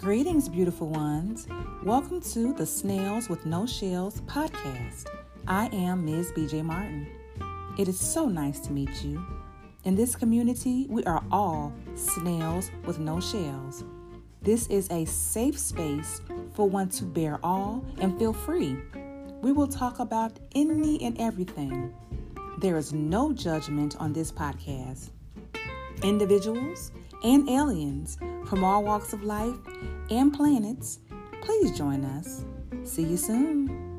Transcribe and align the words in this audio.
Greetings, 0.00 0.48
beautiful 0.48 0.88
ones. 0.88 1.48
Welcome 1.82 2.20
to 2.20 2.54
the 2.54 2.64
Snails 2.64 3.28
with 3.28 3.44
No 3.44 3.66
Shells 3.66 4.20
podcast. 4.20 5.08
I 5.48 5.66
am 5.72 6.04
Ms. 6.04 6.30
BJ 6.36 6.62
Martin. 6.62 7.08
It 7.76 7.88
is 7.88 7.98
so 7.98 8.28
nice 8.28 8.60
to 8.60 8.72
meet 8.72 9.02
you. 9.02 9.20
In 9.82 9.96
this 9.96 10.14
community, 10.14 10.86
we 10.88 11.02
are 11.02 11.24
all 11.32 11.72
snails 11.96 12.70
with 12.86 13.00
no 13.00 13.18
shells. 13.18 13.82
This 14.40 14.68
is 14.68 14.88
a 14.92 15.04
safe 15.04 15.58
space 15.58 16.20
for 16.54 16.68
one 16.68 16.90
to 16.90 17.04
bare 17.04 17.40
all 17.42 17.84
and 17.98 18.16
feel 18.20 18.32
free. 18.32 18.76
We 19.42 19.50
will 19.50 19.66
talk 19.66 19.98
about 19.98 20.38
any 20.54 21.02
and 21.02 21.20
everything. 21.20 21.92
There 22.58 22.76
is 22.76 22.92
no 22.92 23.32
judgment 23.32 23.96
on 23.98 24.12
this 24.12 24.30
podcast. 24.30 25.10
Individuals 26.04 26.92
and 27.24 27.50
aliens 27.50 28.16
from 28.46 28.62
all 28.62 28.84
walks 28.84 29.12
of 29.12 29.24
life 29.24 29.56
and 30.10 30.32
planets, 30.32 31.00
please 31.42 31.76
join 31.76 32.04
us. 32.04 32.44
See 32.84 33.02
you 33.02 33.16
soon. 33.16 33.97